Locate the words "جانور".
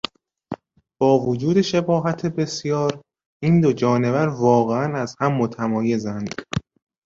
3.73-4.27